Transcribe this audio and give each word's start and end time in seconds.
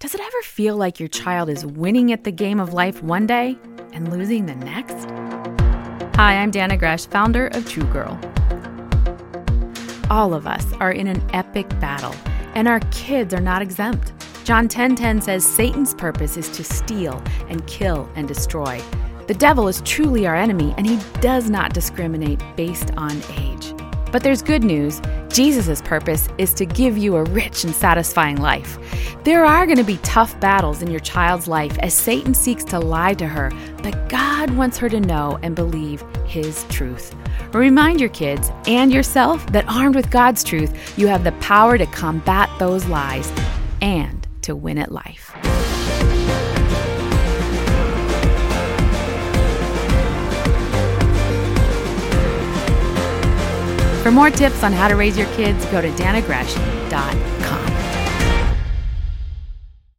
Does 0.00 0.14
it 0.14 0.20
ever 0.22 0.42
feel 0.44 0.78
like 0.78 0.98
your 0.98 1.10
child 1.10 1.50
is 1.50 1.66
winning 1.66 2.10
at 2.10 2.24
the 2.24 2.32
game 2.32 2.58
of 2.58 2.72
life 2.72 3.02
one 3.02 3.26
day 3.26 3.58
and 3.92 4.10
losing 4.10 4.46
the 4.46 4.54
next? 4.54 4.94
Hi, 6.16 6.38
I'm 6.38 6.50
Dana 6.50 6.78
Gresh, 6.78 7.04
founder 7.04 7.48
of 7.48 7.68
True 7.68 7.84
Girl. 7.84 8.18
All 10.08 10.32
of 10.32 10.46
us 10.46 10.72
are 10.80 10.90
in 10.90 11.06
an 11.06 11.22
epic 11.34 11.68
battle, 11.80 12.14
and 12.54 12.66
our 12.66 12.80
kids 12.90 13.34
are 13.34 13.42
not 13.42 13.60
exempt. 13.60 14.14
John 14.44 14.68
10:10 14.68 14.96
10, 14.96 14.96
10 14.96 15.20
says 15.20 15.44
Satan's 15.44 15.92
purpose 15.92 16.38
is 16.38 16.48
to 16.48 16.64
steal 16.64 17.22
and 17.50 17.66
kill 17.66 18.08
and 18.14 18.26
destroy. 18.26 18.80
The 19.26 19.34
devil 19.34 19.68
is 19.68 19.82
truly 19.82 20.26
our 20.26 20.34
enemy, 20.34 20.72
and 20.78 20.86
he 20.86 20.98
does 21.20 21.50
not 21.50 21.74
discriminate 21.74 22.42
based 22.56 22.90
on 22.96 23.20
age. 23.36 23.74
But 24.10 24.22
there's 24.22 24.40
good 24.40 24.64
news. 24.64 25.02
Jesus' 25.32 25.80
purpose 25.82 26.28
is 26.38 26.52
to 26.54 26.66
give 26.66 26.98
you 26.98 27.16
a 27.16 27.24
rich 27.24 27.64
and 27.64 27.74
satisfying 27.74 28.36
life. 28.36 28.78
There 29.24 29.44
are 29.44 29.64
going 29.64 29.78
to 29.78 29.84
be 29.84 29.98
tough 29.98 30.38
battles 30.40 30.82
in 30.82 30.90
your 30.90 31.00
child's 31.00 31.46
life 31.46 31.78
as 31.78 31.94
Satan 31.94 32.34
seeks 32.34 32.64
to 32.64 32.80
lie 32.80 33.14
to 33.14 33.26
her, 33.26 33.50
but 33.82 34.08
God 34.08 34.50
wants 34.50 34.76
her 34.78 34.88
to 34.88 35.00
know 35.00 35.38
and 35.42 35.54
believe 35.54 36.02
His 36.26 36.64
truth. 36.64 37.14
Remind 37.52 38.00
your 38.00 38.10
kids 38.10 38.50
and 38.66 38.92
yourself 38.92 39.44
that 39.52 39.68
armed 39.68 39.94
with 39.94 40.10
God's 40.10 40.42
truth, 40.42 40.98
you 40.98 41.06
have 41.06 41.24
the 41.24 41.32
power 41.32 41.78
to 41.78 41.86
combat 41.86 42.50
those 42.58 42.86
lies 42.86 43.32
and 43.80 44.26
to 44.42 44.56
win 44.56 44.78
at 44.78 44.90
life. 44.90 45.32
For 54.02 54.10
more 54.10 54.30
tips 54.30 54.64
on 54.64 54.72
how 54.72 54.88
to 54.88 54.96
raise 54.96 55.18
your 55.18 55.28
kids, 55.34 55.66
go 55.66 55.82
to 55.82 55.90
danagresham.com. 55.90 57.89